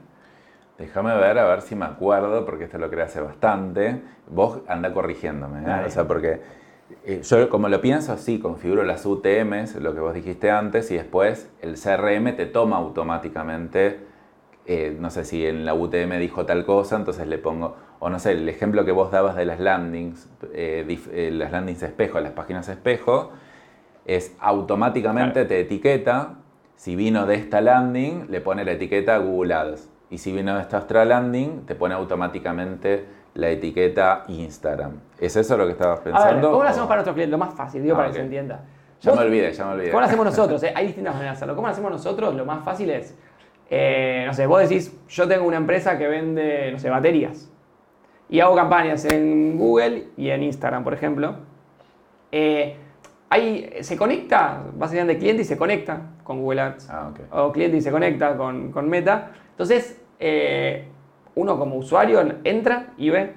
[0.78, 4.02] Déjame ver, a ver si me acuerdo, porque esto lo creé hace bastante.
[4.28, 5.84] Vos anda corrigiéndome, ¿eh?
[5.86, 6.40] O sea, porque
[7.04, 10.96] eh, yo como lo pienso así, configuro las UTMs, lo que vos dijiste antes, y
[10.96, 14.00] después el CRM te toma automáticamente,
[14.66, 18.18] eh, no sé si en la UTM dijo tal cosa, entonces le pongo, o no
[18.18, 22.32] sé, el ejemplo que vos dabas de las landings, dif- eh, las landings espejo, las
[22.32, 23.30] páginas espejo,
[24.06, 26.34] es automáticamente te etiqueta,
[26.76, 29.88] si vino de esta landing, le pone la etiqueta Google Ads.
[30.14, 34.92] Y si vino de esta otra landing, te pone automáticamente la etiqueta Instagram.
[35.18, 36.50] ¿Es eso lo que estabas A ver, pensando?
[36.52, 37.32] ¿cómo lo o- hacemos para nuestros clientes?
[37.32, 38.60] Lo más fácil, digo, Ah, para que se entienda.
[39.00, 39.90] Ya Vos- me olvidé, ya me olvidé.
[39.90, 40.62] ¿Cómo lo hacemos nosotros?
[40.62, 40.72] eh?
[40.76, 41.56] Hay distintas maneras de hacerlo.
[41.56, 42.32] ¿Cómo lo hacemos nosotros?
[42.36, 43.18] Lo más fácil es,
[43.70, 47.50] eh, no sé, vos decís, yo tengo una empresa que vende, no sé, baterías.
[48.28, 51.34] Y hago campañas en Google y en Instagram, por ejemplo.
[52.30, 52.76] Eh,
[53.30, 56.88] ahí se conecta, básicamente cliente y se conecta con Google Ads.
[56.88, 57.20] Ah, ok.
[57.36, 59.32] O cliente y se conecta con, con Meta.
[59.50, 60.88] Entonces, eh,
[61.34, 63.34] uno como usuario entra y ve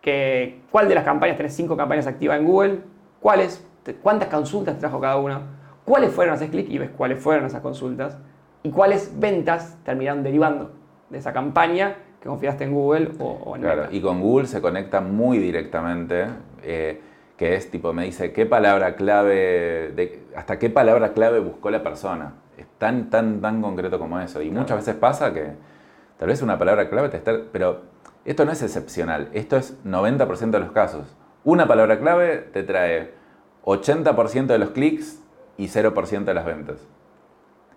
[0.00, 2.80] que cuál de las campañas, tenés cinco campañas activas en Google,
[3.20, 3.66] cuáles,
[4.02, 5.40] cuántas consultas trajo cada una,
[5.84, 8.18] cuáles fueron, haces clic y ves cuáles fueron esas consultas
[8.62, 10.72] y cuáles ventas terminaron derivando
[11.10, 13.94] de esa campaña que confiaste en Google o, o en Claro, Meta.
[13.94, 16.26] y con Google se conecta muy directamente,
[16.62, 17.00] eh,
[17.36, 21.82] que es tipo, me dice qué palabra clave, de- hasta qué palabra clave buscó la
[21.82, 22.34] persona.
[22.56, 24.40] Es tan, tan, tan concreto como eso.
[24.40, 25.52] Y muchas veces pasa que
[26.18, 27.32] tal vez una palabra clave te está...
[27.52, 27.82] Pero
[28.24, 31.06] esto no es excepcional, esto es 90% de los casos.
[31.44, 33.12] Una palabra clave te trae
[33.64, 35.20] 80% de los clics
[35.58, 36.78] y 0% de las ventas.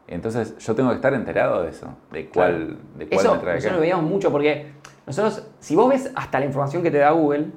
[0.08, 3.56] Entonces yo tengo que estar enterado de eso, de cuál, de cuál Eso me trae
[3.56, 3.76] nosotros qué.
[3.76, 4.71] lo veíamos mucho porque
[5.06, 7.47] nosotros, si vos ves hasta la información que te da Google,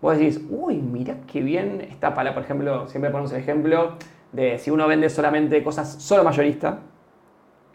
[0.00, 2.34] vos decís, uy, mirá qué bien esta palabra.
[2.34, 3.96] Por ejemplo, siempre ponemos el ejemplo
[4.32, 6.80] de si uno vende solamente cosas solo mayorista,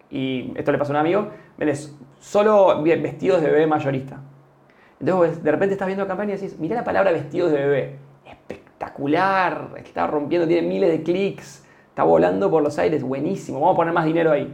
[0.09, 1.29] y esto le pasó a un amigo,
[2.19, 4.19] solo vestidos de bebé mayorista.
[4.99, 7.99] Entonces de repente estás viendo la campaña y decís, mirá la palabra vestidos de bebé.
[8.25, 13.77] Espectacular, está rompiendo, tiene miles de clics, está volando por los aires, buenísimo, vamos a
[13.77, 14.53] poner más dinero ahí.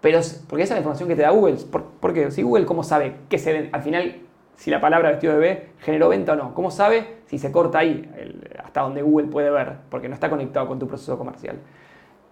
[0.00, 1.56] Pero, porque esa es la información que te da Google.
[1.70, 3.70] ¿Por, porque si Google, ¿cómo sabe qué se vende?
[3.72, 4.16] Al final,
[4.56, 6.54] si la palabra vestido de bebé generó venta o no.
[6.54, 8.08] ¿Cómo sabe si se corta ahí,
[8.62, 9.78] hasta donde Google puede ver?
[9.90, 11.58] Porque no está conectado con tu proceso comercial.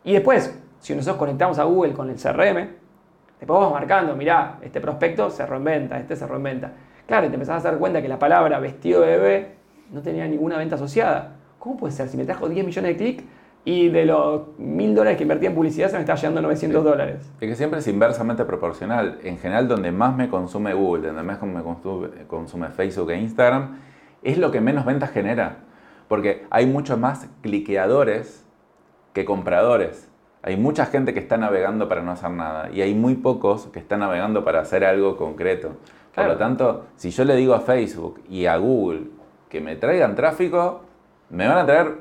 [0.04, 2.68] Y después, si nosotros conectamos a Google con el CRM,
[3.44, 6.72] después vamos marcando, mirá, este prospecto cerró en venta, este cerró en venta.
[7.06, 9.54] Claro, y te empezás a dar cuenta que la palabra vestido de bebé
[9.90, 11.36] no tenía ninguna venta asociada.
[11.58, 12.08] ¿Cómo puede ser?
[12.08, 13.24] Si me trajo 10 millones de clics,
[13.64, 17.32] y de los mil dólares que invertí en publicidad se me está llegando 900 dólares.
[17.40, 19.18] Es que siempre es inversamente proporcional.
[19.22, 23.78] En general, donde más me consume Google, donde más me consume, consume Facebook e Instagram,
[24.22, 25.58] es lo que menos ventas genera.
[26.08, 28.44] Porque hay muchos más cliqueadores
[29.14, 30.10] que compradores.
[30.46, 33.78] Hay mucha gente que está navegando para no hacer nada y hay muy pocos que
[33.78, 35.70] están navegando para hacer algo concreto.
[36.14, 39.04] Por lo tanto, si yo le digo a Facebook y a Google
[39.48, 40.82] que me traigan tráfico,
[41.30, 41.94] me van a traer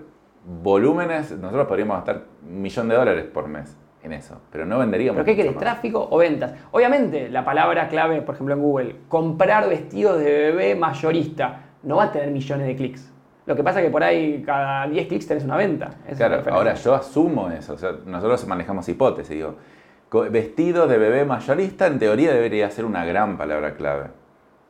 [0.61, 5.23] volúmenes, nosotros podríamos gastar un millón de dólares por mes en eso, pero no venderíamos.
[5.23, 5.57] ¿Pero qué querés?
[5.57, 6.53] ¿Tráfico o ventas?
[6.71, 12.03] Obviamente, la palabra clave, por ejemplo, en Google, comprar vestidos de bebé mayorista, no va
[12.03, 13.12] a tener millones de clics.
[13.45, 15.91] Lo que pasa es que por ahí cada 10 clics tenés una venta.
[16.15, 17.73] claro, ahora yo asumo eso.
[17.73, 19.35] O sea, nosotros manejamos hipótesis.
[19.35, 19.55] Digo,
[20.29, 24.09] vestido de bebé mayorista en teoría debería ser una gran palabra clave.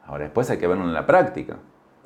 [0.06, 1.58] Ahora después hay que verlo en la práctica.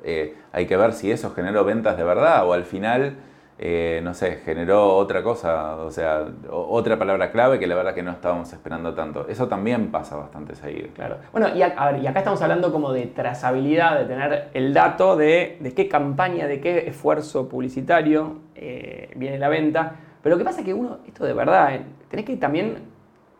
[0.04, 3.16] Eh, hay que ver si eso generó ventas de verdad o al final
[3.60, 8.04] eh, no sé, generó otra cosa, o sea, otra palabra clave que la verdad que
[8.04, 9.26] no estábamos esperando tanto.
[9.28, 10.90] Eso también pasa bastante seguido.
[10.94, 11.16] Claro.
[11.32, 16.46] Bueno, y, acá estamos hablando como de trazabilidad, de tener el dato de, qué campaña,
[16.46, 19.96] de qué esfuerzo publicitario eh, viene la venta.
[20.22, 22.76] Pero lo que pasa es que uno, esto de verdad, eh, tenés que también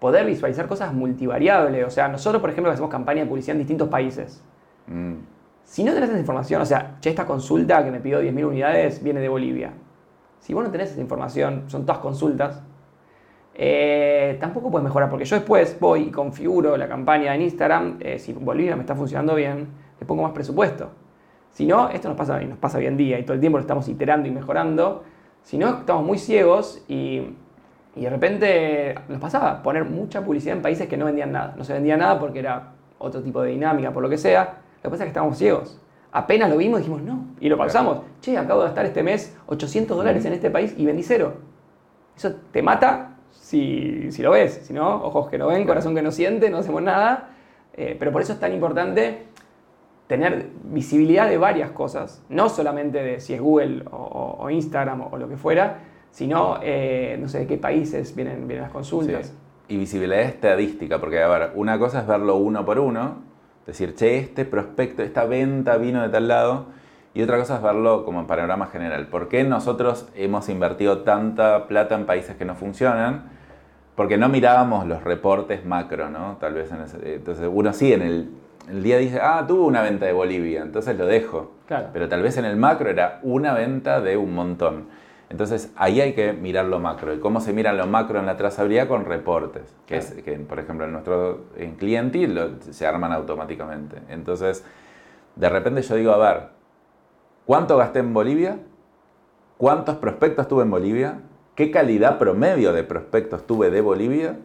[0.01, 1.87] poder visualizar cosas multivariables.
[1.87, 4.43] O sea, nosotros, por ejemplo, hacemos campaña de publicidad en distintos países.
[4.89, 5.15] Mm.
[5.63, 9.01] Si no tenés esa información, o sea, che, esta consulta que me pidió 10.000 unidades
[9.01, 9.71] viene de Bolivia
[10.41, 12.63] si vos no tenés esa información, son todas consultas,
[13.55, 18.19] eh, tampoco puedes mejorar, porque yo después voy y configuro la campaña en Instagram, eh,
[18.19, 20.91] si Bolivia me está funcionando bien, le pongo más presupuesto.
[21.51, 23.63] Si no, esto nos pasa, nos pasa hoy en día y todo el tiempo lo
[23.63, 25.03] estamos iterando y mejorando.
[25.43, 27.35] Si no, estamos muy ciegos y,
[27.97, 31.55] y de repente nos pasaba poner mucha publicidad en países que no vendían nada.
[31.57, 34.59] No se vendía nada porque era otro tipo de dinámica, por lo que sea.
[34.77, 35.81] Lo que pasa es que estábamos ciegos
[36.13, 37.27] apenas lo vimos dijimos no.
[37.41, 38.01] Y lo pasamos.
[38.21, 41.35] Che, acabo de gastar este mes 800 dólares en este país y vendí cero.
[42.17, 44.63] Eso te mata si, lo ves.
[44.65, 47.31] Si no, ojos que no ven, corazón que no siente, no hacemos nada.
[47.75, 49.29] Eh, pero por eso es tan importante
[50.07, 52.25] tener visibilidad de varias cosas.
[52.29, 57.29] No solamente de si es Google o, Instagram o, lo que fuera, sino, eh, no
[57.29, 59.35] sé, de qué países vienen, vienen las consultas.
[59.69, 63.28] Y visibilidad estadística, porque a ver, una cosa es verlo uno por uno,
[63.69, 66.67] decir, che, este prospecto, esta venta vino de tal lado.
[67.15, 69.07] Y otra cosa es verlo como en panorama general.
[69.09, 73.31] ¿Por qué nosotros hemos invertido tanta plata en países que no funcionan?
[73.95, 76.37] Porque no mirábamos los reportes macro, ¿no?
[76.41, 78.31] Tal vez en ese, Entonces uno sí en el,
[78.71, 81.53] el día dice, ah, tuvo una venta de Bolivia, entonces lo dejo.
[81.67, 81.89] Claro.
[81.93, 84.87] Pero tal vez en el macro era una venta de un montón.
[85.31, 87.13] Entonces ahí hay que mirar lo macro.
[87.15, 88.89] ¿Y cómo se mira lo macro en la trazabilidad?
[88.89, 92.29] Con reportes, que es que por ejemplo en nuestro en cliente
[92.71, 93.99] se arman automáticamente.
[94.09, 94.65] Entonces,
[95.37, 96.49] de repente yo digo, a ver,
[97.45, 98.59] ¿cuánto gasté en Bolivia?
[99.59, 101.21] ¿Cuántos prospectos tuve en Bolivia?
[101.55, 104.37] ¿Qué calidad promedio de prospectos tuve de Bolivia?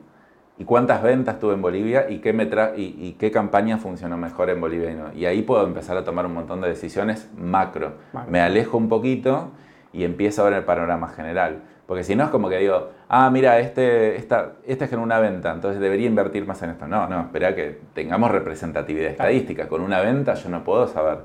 [0.58, 2.10] ¿Y cuántas ventas tuve en Bolivia?
[2.10, 5.12] ¿Y qué, me y, qué campaña funcionó mejor en Bolivia?
[5.16, 7.94] Y, ahí puedo empezar a tomar un montón de decisiones macro.
[8.28, 9.52] Me alejo un poquito
[9.94, 11.62] y empiezo a ver el panorama general.
[11.86, 15.52] Porque si no es como que digo, ah, mira, este, esta, este generó una venta,
[15.52, 16.88] entonces debería invertir más en esto.
[16.88, 19.68] No, no, espera que tengamos representatividad estadística.
[19.68, 21.20] Con una venta yo no puedo saber.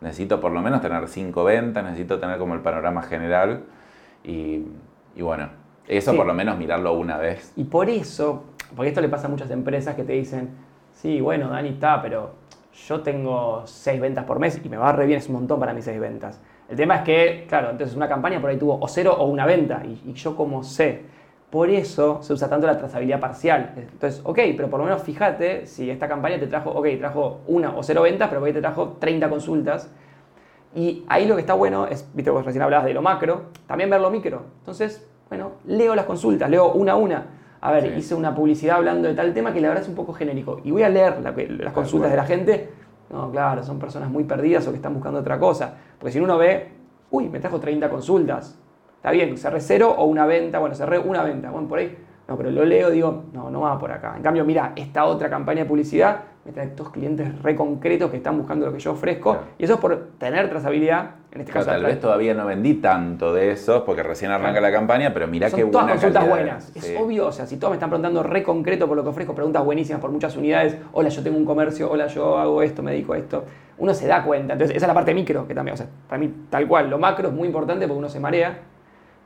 [0.00, 3.64] Necesito por lo menos tener cinco ventas, necesito tener como el panorama general.
[4.22, 4.64] Y,
[5.20, 5.50] bueno,
[5.86, 7.52] eso por lo menos mirarlo una vez.
[7.56, 10.50] Y por eso, porque esto le pasa a muchas empresas que te dicen,
[10.92, 12.32] sí, bueno, Dani está, pero
[12.86, 15.74] yo tengo seis ventas por mes y me va re bien, es un montón para
[15.74, 16.40] mis seis ventas.
[16.68, 19.44] El tema es que, claro, entonces una campaña por ahí tuvo o cero o una
[19.44, 21.02] venta, y, yo como sé.
[21.50, 23.74] Por eso se usa tanto la trazabilidad parcial.
[23.76, 27.76] Entonces, ok, pero por lo menos fíjate si esta campaña te trajo, ok, trajo una
[27.76, 29.92] o cero ventas, pero hoy te trajo 30 consultas.
[30.74, 33.88] Y ahí lo que está bueno es, viste, vos recién hablabas de lo macro, también
[33.88, 34.42] ver lo micro.
[34.58, 37.26] Entonces, bueno, leo las consultas, leo una a una.
[37.60, 40.12] A ver, hice una publicidad hablando de tal tema que la verdad es un poco
[40.12, 40.60] genérico.
[40.64, 41.20] Y voy a leer
[41.60, 42.68] las consultas de la gente
[43.10, 45.74] no, claro, son personas muy perdidas o que están buscando otra cosa.
[45.98, 46.70] Porque si uno ve,
[47.10, 48.58] uy, me trajo 30 consultas.
[48.96, 50.58] Está bien, cerré cero o una venta.
[50.58, 51.50] Bueno, cerré una venta.
[51.50, 51.96] Bueno, por ahí.
[52.26, 54.14] No, pero lo leo, digo, no, no va por acá.
[54.16, 58.18] En cambio, mira, esta otra campaña de publicidad me trae dos clientes re concretos que
[58.18, 59.38] están buscando lo que yo ofrezco.
[59.58, 61.12] Y eso es por tener trazabilidad.
[61.32, 64.70] En este caso, tal vez todavía no vendí tanto de esos porque recién arranca la
[64.70, 66.76] campaña, pero mira qué buena todas consultas buenas.
[66.76, 69.34] Es obvio, o sea, si todos me están preguntando re concreto por lo que ofrezco,
[69.34, 70.76] preguntas buenísimas por muchas unidades.
[70.92, 71.90] Hola, yo tengo un comercio.
[71.90, 73.44] Hola, yo hago esto, me dedico a esto.
[73.78, 74.52] Uno se da cuenta.
[74.52, 76.98] Entonces, esa es la parte micro que también, o sea, para mí, tal cual, lo
[76.98, 78.58] macro es muy importante porque uno se marea.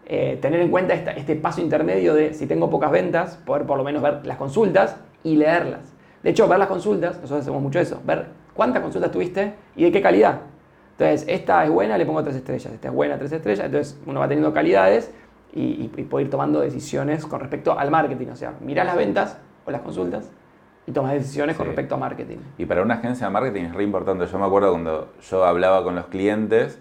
[0.07, 3.85] Eh, tener en cuenta este paso intermedio de si tengo pocas ventas, poder por lo
[3.85, 5.98] menos ver las consultas y leerlas.
[6.23, 9.93] De hecho, ver las consultas, nosotros hacemos mucho eso, ver cuántas consultas tuviste y de
[9.93, 10.41] qué calidad.
[10.93, 14.21] Entonces, esta es buena, le pongo tres estrellas, esta es buena, tres estrellas, entonces uno
[14.21, 15.13] va teniendo calidades
[15.53, 18.29] y, y, poder ir tomando decisiones con respecto al marketing.
[18.33, 20.31] O sea, mirás las ventas o las consultas
[20.89, 22.39] y tomas decisiones con respecto a marketing.
[22.57, 24.27] Y para una agencia de marketing es re importante.
[24.27, 26.81] Yo me acuerdo cuando yo hablaba con los clientes,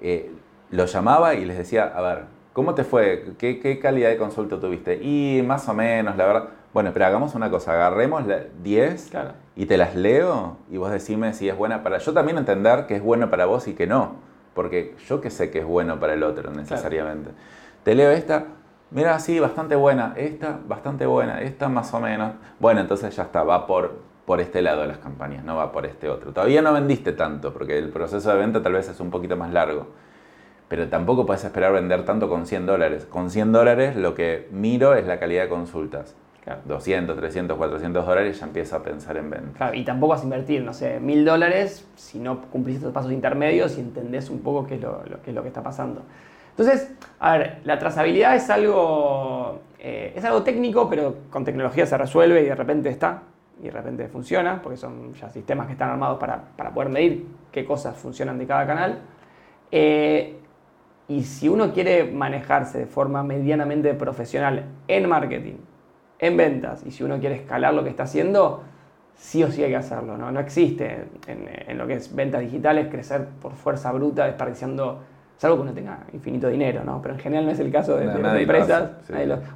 [0.00, 0.30] eh,
[0.70, 3.34] los llamaba y les decía, a ver, ¿cómo te fue?
[3.38, 4.94] ¿Qué, ¿Qué, calidad de consulta tuviste?
[5.02, 6.48] Y más o menos, la verdad.
[6.72, 8.24] Bueno, pero hagamos una cosa, agarremos
[8.62, 9.12] 10
[9.56, 12.96] y te las leo y vos decime si es buena para yo también entender que
[12.96, 14.16] es bueno para vos y que no,
[14.54, 17.30] porque yo que sé que es bueno para el otro necesariamente.
[17.82, 18.46] Te leo esta,
[18.90, 22.32] mira, sí, bastante buena, esta, bastante buena, esta más o menos.
[22.58, 25.84] Bueno, entonces ya está, va por, por este lado de las campañas, no va por
[25.84, 26.32] este otro.
[26.32, 29.52] Todavía no vendiste tanto, porque el proceso de venta tal vez es un poquito más
[29.52, 29.88] largo.
[30.68, 33.04] Pero tampoco puedes esperar vender tanto con 100 dólares.
[33.04, 36.16] Con 100 dólares lo que miro es la calidad de consultas
[36.64, 39.58] 200, 300, 400 dólares ya empieza a pensar en venta.
[39.58, 43.12] Claro, y tampoco vas a invertir, no sé, mil dólares si no cumplís estos pasos
[43.12, 46.02] intermedios y entendés un poco qué es lo, qué es lo que está pasando.
[46.50, 51.96] Entonces, a ver, la trazabilidad es algo, eh, es algo técnico, pero con tecnología se
[51.96, 53.22] resuelve y de repente está,
[53.60, 57.26] y de repente funciona, porque son ya sistemas que están armados para, para poder medir
[57.52, 58.98] qué cosas funcionan de cada canal.
[59.70, 60.38] Eh,
[61.08, 65.54] y si uno quiere manejarse de forma medianamente profesional en marketing,
[66.22, 66.86] en ventas.
[66.86, 68.62] Y si uno quiere escalar lo que está haciendo,
[69.16, 70.16] sí o sí hay que hacerlo.
[70.16, 75.00] No, no existe en, lo que es ventas digitales crecer por fuerza bruta, desperdiciando,
[75.36, 77.02] salvo que uno tenga infinito dinero, ¿no?
[77.02, 78.90] Pero en general no es el caso de, las empresas.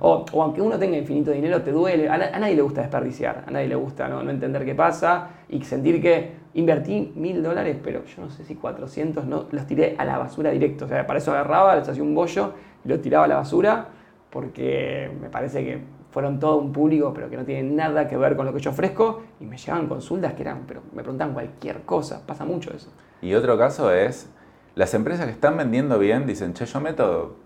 [0.01, 2.09] o, aunque uno tenga infinito dinero, te duele.
[2.09, 4.29] A, nadie le gusta desperdiciar, a nadie le gusta ¿no?
[4.29, 9.25] entender qué pasa y sentir que invertí mil dólares, pero yo no sé si 400,
[9.25, 10.87] no, los tiré a la basura directo.
[10.87, 13.87] O sea, para eso agarraba, les hacía un bollo y lo tiraba a la basura
[14.31, 18.37] porque me parece que fueron todo un público, pero que no tiene nada que ver
[18.37, 21.83] con lo que yo ofrezco, y me llegaban consultas que eran, pero me preguntan cualquier
[21.83, 22.91] cosa, pasa mucho eso.
[23.21, 24.33] Y otro caso es,
[24.77, 27.37] las empresas que están vendiendo bien dicen, che, yo meto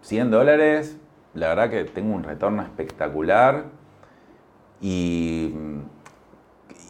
[0.00, 0.98] 100 dólares,
[1.34, 3.64] la verdad que tengo un retorno espectacular
[4.80, 5.52] y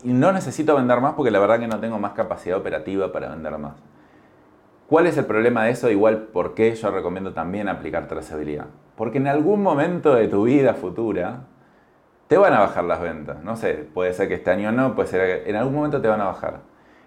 [0.05, 3.59] no necesito vender más porque la verdad que no tengo más capacidad operativa para vender
[3.59, 3.75] más.
[4.87, 5.91] ¿Cuál es el problema de eso?
[5.91, 8.67] Igual, ¿por qué yo recomiendo también aplicar trazabilidad?
[9.01, 11.45] Porque en algún momento de tu vida futura
[12.29, 13.43] te van a bajar las ventas.
[13.43, 16.09] No sé, puede ser que este año no, puede ser que en algún momento te
[16.09, 16.59] van a bajar.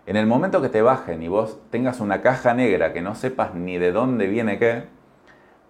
[0.07, 3.53] En el momento que te bajen y vos tengas una caja negra que no sepas
[3.53, 4.85] ni de dónde viene qué,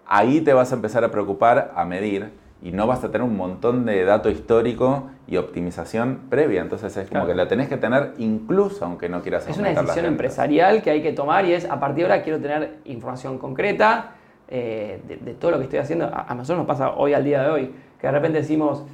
[0.06, 2.32] ahí te vas a empezar a preocupar a medir
[2.62, 6.62] y no vas a tener un montón de dato histórico y optimización previa.
[6.62, 10.06] Entonces es como que la tenés que tener incluso aunque no quieras Es una decisión
[10.06, 14.12] empresarial que hay que tomar y es a partir de ahora quiero tener información concreta
[14.48, 16.10] eh, de, todo lo que estoy haciendo.
[16.12, 18.84] A, nosotros nos pasa hoy al día de hoy, que de repente decimos,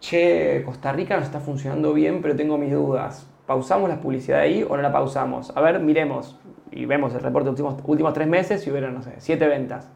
[0.00, 3.28] che, Costa Rica no está funcionando bien, pero tengo mis dudas.
[3.46, 5.56] ¿Pausamos la publicidad ahí o no la pausamos?
[5.56, 6.38] A ver, miremos
[6.70, 9.46] y vemos el reporte de los últimos, últimos tres meses y hubieron, no sé, siete
[9.46, 9.88] ventas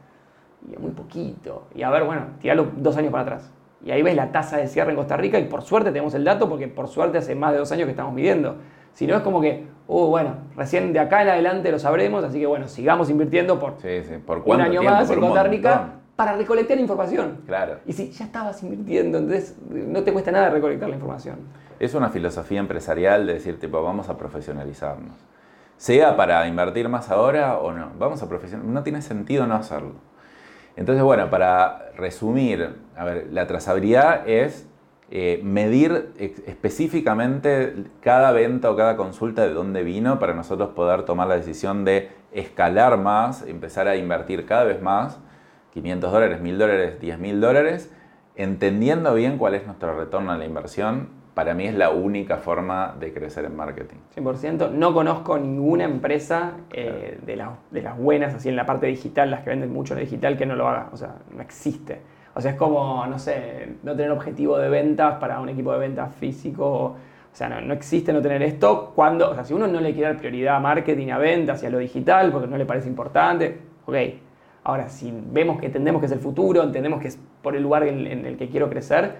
[0.72, 1.68] y muy poquito.
[1.74, 3.50] Y a ver, bueno, tiralo dos años para atrás.
[3.84, 6.24] Y ahí ves la tasa de cierre en Costa Rica y por suerte tenemos el
[6.24, 8.56] dato porque por suerte hace más de dos años que estamos midiendo.
[8.96, 12.40] Si no es como que, oh, bueno, recién de acá en adelante lo sabremos, así
[12.40, 13.74] que bueno, sigamos invirtiendo por,
[14.24, 17.42] ¿Por un año más en Costa Rica para recolectar información.
[17.44, 17.80] Claro.
[17.84, 21.40] Y si ya estabas invirtiendo, entonces no te cuesta nada recolectar la información.
[21.78, 25.12] Es una filosofía empresarial de decir, tipo, vamos a profesionalizarnos.
[25.76, 28.72] Sea para invertir más ahora o no, vamos a profesionalizarnos.
[28.72, 29.92] No tiene sentido no hacerlo.
[30.74, 34.66] Entonces, bueno, para resumir, a ver, la trazabilidad es
[35.10, 36.12] eh, medir
[36.46, 41.84] específicamente cada venta o cada consulta de dónde vino para nosotros poder tomar la decisión
[41.84, 45.20] de escalar más, empezar a invertir cada vez más,
[45.72, 47.92] 500 dólares, 1000 dólares, 10 mil dólares,
[48.34, 52.96] entendiendo bien cuál es nuestro retorno a la inversión para mí es la única forma
[52.98, 53.96] de crecer en marketing.
[54.16, 54.70] 100%.
[54.70, 59.50] No conozco ninguna empresa eh, de, las buenas, así en la parte digital, las que
[59.50, 60.88] venden mucho en digital, que no lo haga.
[60.94, 62.00] O sea, no existe.
[62.36, 65.78] O sea, es como, no sé, no tener objetivo de ventas para un equipo de
[65.78, 66.66] ventas físico.
[66.66, 66.96] O
[67.32, 70.18] sea, no, existe no tener esto cuando, o sea, si uno no le quiere dar
[70.18, 73.96] prioridad a marketing, a ventas y a lo digital porque no le parece importante, ok.
[74.64, 77.84] Ahora, si vemos que entendemos que es el futuro, entendemos que es por el lugar
[77.84, 79.14] en el que quiero crecer,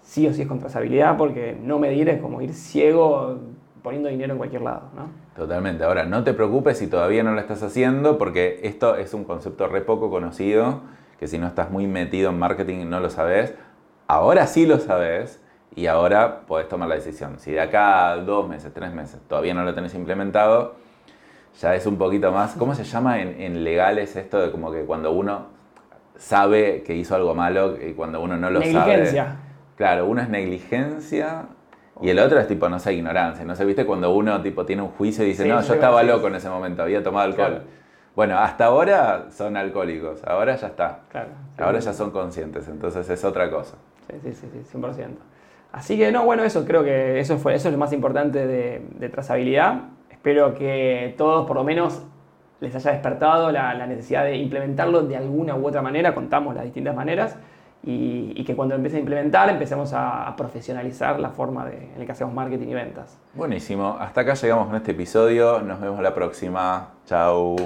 [0.00, 3.40] sí o sí es con trazabilidad porque no medir es como ir ciego
[3.82, 5.08] poniendo dinero en cualquier lado, ¿no?
[5.34, 5.82] Totalmente.
[5.82, 9.66] Ahora, no te preocupes si todavía no lo estás haciendo porque esto es un concepto
[9.66, 10.82] re poco conocido,
[11.22, 13.54] que si no estás muy metido en marketing no lo sabes.
[14.08, 15.40] Ahora sí lo sabes
[15.72, 17.38] y ahora podés tomar la decisión.
[17.38, 20.74] Si de acá a dos meses, tres meses todavía no lo tenés implementado,
[21.60, 22.54] ya es un poquito más...
[22.54, 25.46] ¿Cómo se llama en, en legales esto de como que cuando uno
[26.16, 29.36] sabe que hizo algo malo y cuando uno no lo Negligencia.
[29.76, 31.44] Claro, uno es negligencia
[32.00, 33.44] y el otro es tipo, no sé, ignorancia.
[33.44, 36.26] No sé, viste cuando uno tipo tiene un juicio y dice, no, yo estaba loco
[36.26, 37.62] en ese momento, había tomado alcohol.
[38.14, 41.00] Bueno, hasta ahora son alcohólicos, ahora ya está.
[41.10, 41.30] Claro.
[41.58, 43.76] Ahora ya son conscientes, entonces es otra cosa.
[44.08, 45.08] Sí, sí, sí, sí 100%.
[45.72, 48.86] Así que no, bueno, eso creo que eso, fue, eso es lo más importante de,
[48.98, 49.80] de trazabilidad.
[50.10, 52.02] Espero que todos por lo menos
[52.60, 56.64] les haya despertado la, la, necesidad de implementarlo de alguna u otra manera, contamos las
[56.64, 57.36] distintas maneras,
[57.82, 61.98] y, y que cuando empiece a implementar empecemos a, a, profesionalizar la forma de, en
[61.98, 63.18] la que hacemos marketing y ventas.
[63.34, 67.56] Buenísimo, hasta acá llegamos con este episodio, nos vemos la próxima, chao.